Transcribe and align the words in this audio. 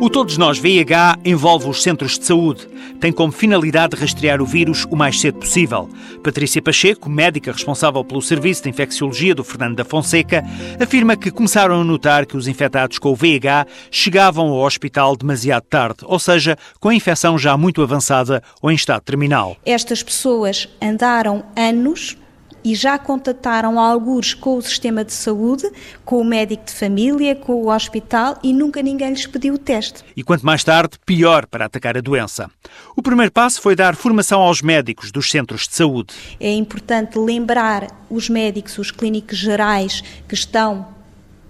O 0.00 0.08
Todos 0.08 0.38
Nós 0.38 0.58
VIH 0.58 1.18
envolve 1.24 1.68
os 1.68 1.82
centros 1.82 2.20
de 2.20 2.24
saúde. 2.24 2.68
Tem 3.00 3.10
como 3.10 3.32
finalidade 3.32 3.96
rastrear 3.96 4.40
o 4.40 4.46
vírus 4.46 4.86
o 4.88 4.94
mais 4.94 5.20
cedo 5.20 5.40
possível. 5.40 5.88
Patrícia 6.22 6.62
Pacheco, 6.62 7.10
médica 7.10 7.50
responsável 7.50 8.04
pelo 8.04 8.22
Serviço 8.22 8.62
de 8.62 8.70
Infecciologia 8.70 9.34
do 9.34 9.42
Fernando 9.42 9.74
da 9.74 9.84
Fonseca, 9.84 10.44
afirma 10.80 11.16
que 11.16 11.32
começaram 11.32 11.80
a 11.80 11.84
notar 11.84 12.26
que 12.26 12.36
os 12.36 12.46
infectados 12.46 13.00
com 13.00 13.10
o 13.10 13.16
VIH 13.16 13.66
chegavam 13.90 14.46
ao 14.50 14.60
hospital 14.64 15.16
demasiado 15.16 15.64
tarde, 15.64 15.98
ou 16.04 16.20
seja, 16.20 16.56
com 16.78 16.90
a 16.90 16.94
infecção 16.94 17.36
já 17.36 17.56
muito 17.56 17.82
avançada 17.82 18.40
ou 18.62 18.70
em 18.70 18.76
estado 18.76 19.02
terminal. 19.02 19.56
Estas 19.66 20.00
pessoas 20.00 20.68
andaram 20.80 21.44
anos 21.56 22.16
e 22.64 22.74
já 22.74 22.98
contataram 22.98 23.78
alguns 23.78 24.34
com 24.34 24.56
o 24.56 24.62
sistema 24.62 25.04
de 25.04 25.12
saúde, 25.12 25.70
com 26.04 26.20
o 26.20 26.24
médico 26.24 26.64
de 26.64 26.72
família, 26.72 27.34
com 27.34 27.54
o 27.54 27.70
hospital 27.70 28.38
e 28.42 28.52
nunca 28.52 28.82
ninguém 28.82 29.10
lhes 29.10 29.26
pediu 29.26 29.54
o 29.54 29.58
teste. 29.58 30.02
E 30.16 30.22
quanto 30.22 30.44
mais 30.44 30.64
tarde, 30.64 30.98
pior 31.04 31.46
para 31.46 31.66
atacar 31.66 31.96
a 31.96 32.00
doença. 32.00 32.50
O 32.96 33.02
primeiro 33.02 33.32
passo 33.32 33.60
foi 33.60 33.74
dar 33.74 33.94
formação 33.94 34.40
aos 34.40 34.62
médicos 34.62 35.10
dos 35.10 35.30
centros 35.30 35.68
de 35.68 35.74
saúde. 35.74 36.14
É 36.40 36.52
importante 36.52 37.18
lembrar 37.18 37.86
os 38.10 38.28
médicos, 38.28 38.78
os 38.78 38.90
clínicos 38.90 39.38
gerais 39.38 40.02
que 40.26 40.34
estão 40.34 40.98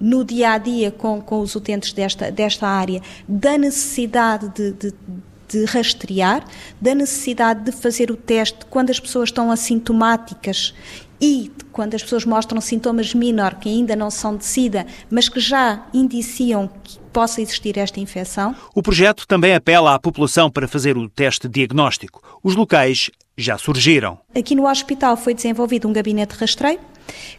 no 0.00 0.24
dia 0.24 0.52
a 0.52 0.58
dia 0.58 0.90
com, 0.90 1.20
com 1.20 1.40
os 1.40 1.54
utentes 1.54 1.92
desta, 1.92 2.30
desta 2.30 2.66
área, 2.68 3.00
da 3.26 3.56
necessidade 3.56 4.48
de, 4.50 4.72
de 4.72 4.94
de 5.48 5.64
rastrear, 5.64 6.44
da 6.80 6.94
necessidade 6.94 7.64
de 7.64 7.72
fazer 7.72 8.10
o 8.10 8.16
teste 8.16 8.58
quando 8.70 8.90
as 8.90 9.00
pessoas 9.00 9.28
estão 9.28 9.50
assintomáticas 9.50 10.74
e 11.20 11.50
quando 11.72 11.94
as 11.94 12.02
pessoas 12.02 12.24
mostram 12.24 12.60
sintomas 12.60 13.14
menor 13.14 13.54
que 13.56 13.68
ainda 13.68 13.96
não 13.96 14.10
são 14.10 14.36
de 14.36 14.44
SIDA, 14.44 14.86
mas 15.10 15.28
que 15.28 15.40
já 15.40 15.86
indiciam 15.92 16.68
que 16.82 16.98
possa 17.12 17.40
existir 17.40 17.78
esta 17.78 17.98
infecção. 17.98 18.54
O 18.74 18.82
projeto 18.82 19.26
também 19.26 19.54
apela 19.54 19.94
à 19.94 19.98
população 19.98 20.50
para 20.50 20.68
fazer 20.68 20.96
o 20.96 21.08
teste 21.08 21.48
diagnóstico. 21.48 22.22
Os 22.42 22.54
locais 22.54 23.10
já 23.36 23.56
surgiram. 23.56 24.18
Aqui 24.34 24.54
no 24.54 24.68
hospital 24.68 25.16
foi 25.16 25.34
desenvolvido 25.34 25.88
um 25.88 25.92
gabinete 25.92 26.34
de 26.34 26.40
rastreio 26.40 26.80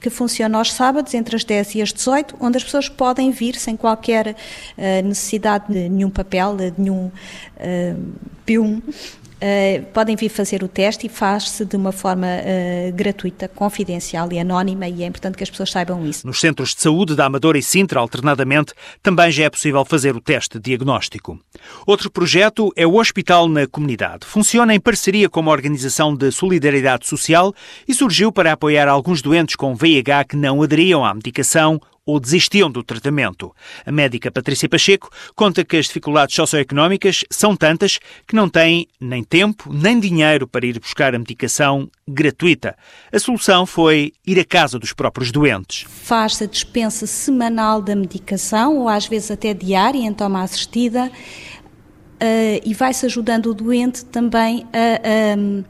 que 0.00 0.10
funciona 0.10 0.58
aos 0.58 0.72
sábados 0.72 1.14
entre 1.14 1.36
as 1.36 1.44
10 1.44 1.74
e 1.76 1.82
as 1.82 1.92
18, 1.92 2.36
onde 2.40 2.56
as 2.56 2.64
pessoas 2.64 2.88
podem 2.88 3.30
vir 3.30 3.56
sem 3.56 3.76
qualquer 3.76 4.28
uh, 4.28 5.06
necessidade 5.06 5.72
de 5.72 5.88
nenhum 5.88 6.10
papel, 6.10 6.56
de 6.56 6.72
nenhum 6.76 7.06
uh, 7.06 8.02
P1, 8.46 8.82
Uh, 9.44 9.84
podem 9.92 10.16
vir 10.16 10.30
fazer 10.30 10.62
o 10.62 10.68
teste 10.68 11.06
e 11.06 11.10
faz-se 11.10 11.66
de 11.66 11.76
uma 11.76 11.92
forma 11.92 12.26
uh, 12.26 12.92
gratuita, 12.94 13.46
confidencial 13.46 14.32
e 14.32 14.38
anónima 14.38 14.88
e 14.88 15.02
é 15.02 15.06
importante 15.06 15.36
que 15.36 15.42
as 15.42 15.50
pessoas 15.50 15.70
saibam 15.70 16.06
isso. 16.06 16.26
Nos 16.26 16.40
centros 16.40 16.74
de 16.74 16.80
saúde 16.80 17.14
da 17.14 17.26
Amadora 17.26 17.58
e 17.58 17.62
Sintra, 17.62 18.00
alternadamente, 18.00 18.72
também 19.02 19.30
já 19.30 19.44
é 19.44 19.50
possível 19.50 19.84
fazer 19.84 20.16
o 20.16 20.20
teste 20.20 20.58
diagnóstico. 20.58 21.38
Outro 21.86 22.10
projeto 22.10 22.72
é 22.74 22.86
o 22.86 22.94
Hospital 22.94 23.46
na 23.46 23.66
Comunidade. 23.66 24.24
Funciona 24.24 24.74
em 24.74 24.80
parceria 24.80 25.28
com 25.28 25.40
uma 25.40 25.52
organização 25.52 26.16
de 26.16 26.32
solidariedade 26.32 27.06
social 27.06 27.52
e 27.86 27.92
surgiu 27.92 28.32
para 28.32 28.52
apoiar 28.52 28.88
alguns 28.88 29.20
doentes 29.20 29.56
com 29.56 29.74
VIH 29.74 30.24
que 30.24 30.36
não 30.36 30.62
aderiam 30.62 31.04
à 31.04 31.12
medicação 31.12 31.78
ou 32.06 32.20
desistiam 32.20 32.70
do 32.70 32.82
tratamento. 32.82 33.54
A 33.84 33.92
médica 33.92 34.30
Patrícia 34.30 34.68
Pacheco 34.68 35.10
conta 35.34 35.64
que 35.64 35.76
as 35.76 35.86
dificuldades 35.86 36.34
socioeconómicas 36.34 37.24
são 37.30 37.56
tantas 37.56 37.98
que 38.26 38.34
não 38.34 38.48
têm 38.48 38.86
nem 39.00 39.24
tempo 39.24 39.72
nem 39.72 39.98
dinheiro 39.98 40.46
para 40.46 40.66
ir 40.66 40.78
buscar 40.78 41.14
a 41.14 41.18
medicação 41.18 41.88
gratuita. 42.06 42.76
A 43.12 43.18
solução 43.18 43.64
foi 43.66 44.12
ir 44.26 44.38
à 44.38 44.44
casa 44.44 44.78
dos 44.78 44.92
próprios 44.92 45.32
doentes. 45.32 45.86
Faz-se 45.88 46.44
a 46.44 46.46
dispensa 46.46 47.06
semanal 47.06 47.80
da 47.80 47.96
medicação 47.96 48.78
ou 48.78 48.88
às 48.88 49.06
vezes 49.06 49.30
até 49.30 49.54
diária 49.54 49.98
em 49.98 50.12
toma 50.12 50.42
assistida. 50.42 51.10
Uh, 52.14 52.62
e 52.64 52.72
vai-se 52.72 53.04
ajudando 53.04 53.46
o 53.46 53.54
doente 53.54 54.04
também 54.04 54.64
a, 54.72 55.34
a 55.34 55.64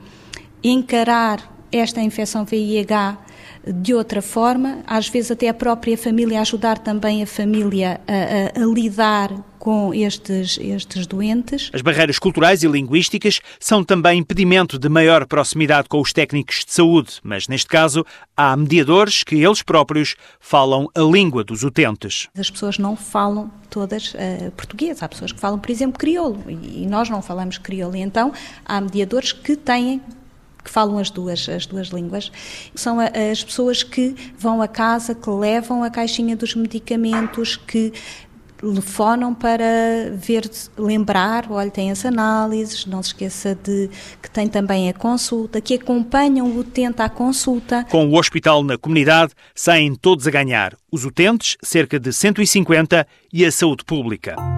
encarar 0.62 1.53
esta 1.78 2.00
infecção 2.00 2.44
VIH 2.44 3.18
de 3.66 3.94
outra 3.94 4.20
forma, 4.20 4.80
às 4.86 5.08
vezes 5.08 5.30
até 5.30 5.48
a 5.48 5.54
própria 5.54 5.96
família 5.96 6.40
ajudar 6.40 6.78
também 6.78 7.22
a 7.22 7.26
família 7.26 8.00
a, 8.06 8.60
a, 8.60 8.62
a 8.62 8.66
lidar 8.66 9.32
com 9.58 9.94
estes, 9.94 10.58
estes 10.60 11.06
doentes. 11.06 11.70
As 11.72 11.80
barreiras 11.80 12.18
culturais 12.18 12.62
e 12.62 12.68
linguísticas 12.68 13.40
são 13.58 13.82
também 13.82 14.18
impedimento 14.18 14.78
de 14.78 14.90
maior 14.90 15.26
proximidade 15.26 15.88
com 15.88 16.02
os 16.02 16.12
técnicos 16.12 16.66
de 16.66 16.72
saúde, 16.74 17.14
mas 17.22 17.48
neste 17.48 17.66
caso 17.66 18.04
há 18.36 18.54
mediadores 18.54 19.24
que 19.24 19.36
eles 19.36 19.62
próprios 19.62 20.16
falam 20.38 20.86
a 20.94 21.00
língua 21.00 21.42
dos 21.42 21.62
utentes. 21.62 22.28
As 22.38 22.50
pessoas 22.50 22.76
não 22.76 22.94
falam 22.94 23.50
todas 23.70 24.12
uh, 24.12 24.50
português, 24.54 25.02
há 25.02 25.08
pessoas 25.08 25.32
que 25.32 25.40
falam, 25.40 25.58
por 25.58 25.70
exemplo, 25.70 25.98
crioulo 25.98 26.44
e 26.48 26.86
nós 26.86 27.08
não 27.08 27.22
falamos 27.22 27.56
crioulo, 27.56 27.96
então 27.96 28.34
há 28.66 28.82
mediadores 28.82 29.32
que 29.32 29.56
têm 29.56 30.02
que 30.64 30.70
falam 30.70 30.98
as 30.98 31.10
duas, 31.10 31.48
as 31.48 31.66
duas 31.66 31.88
línguas, 31.88 32.32
são 32.74 32.98
as 32.98 33.44
pessoas 33.44 33.82
que 33.82 34.14
vão 34.38 34.62
a 34.62 34.68
casa, 34.68 35.14
que 35.14 35.28
levam 35.28 35.84
a 35.84 35.90
caixinha 35.90 36.34
dos 36.34 36.54
medicamentos, 36.54 37.56
que 37.56 37.92
telefonam 38.56 39.34
para 39.34 40.10
ver, 40.14 40.50
lembrar, 40.78 41.46
olha, 41.50 41.70
tem 41.70 41.90
as 41.90 42.04
análises, 42.04 42.86
não 42.86 43.02
se 43.02 43.08
esqueça 43.08 43.54
de 43.54 43.90
que 44.22 44.30
tem 44.30 44.48
também 44.48 44.88
a 44.88 44.94
consulta, 44.94 45.60
que 45.60 45.74
acompanham 45.74 46.46
o 46.46 46.58
utente 46.58 47.02
à 47.02 47.08
consulta. 47.08 47.84
Com 47.90 48.08
o 48.08 48.18
hospital 48.18 48.62
na 48.64 48.78
comunidade, 48.78 49.32
saem 49.54 49.94
todos 49.94 50.26
a 50.26 50.30
ganhar. 50.30 50.74
Os 50.90 51.04
utentes, 51.04 51.56
cerca 51.62 51.98
de 51.98 52.12
150, 52.12 53.06
e 53.32 53.44
a 53.44 53.52
saúde 53.52 53.84
pública. 53.84 54.53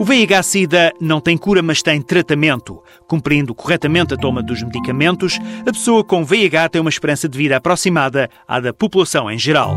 O 0.00 0.04
VIH-Sida 0.04 0.94
não 0.98 1.20
tem 1.20 1.36
cura, 1.36 1.60
mas 1.60 1.82
tem 1.82 2.00
tratamento. 2.00 2.82
Cumprindo 3.06 3.54
corretamente 3.54 4.14
a 4.14 4.16
toma 4.16 4.42
dos 4.42 4.62
medicamentos, 4.62 5.38
a 5.60 5.70
pessoa 5.70 6.02
com 6.02 6.24
VIH 6.24 6.70
tem 6.70 6.80
uma 6.80 6.88
esperança 6.88 7.28
de 7.28 7.36
vida 7.36 7.58
aproximada 7.58 8.30
à 8.48 8.58
da 8.60 8.72
população 8.72 9.30
em 9.30 9.38
geral. 9.38 9.76